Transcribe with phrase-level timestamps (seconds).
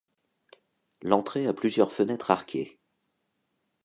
[1.03, 2.79] L'entrée a plusieurs fenêtres arquées.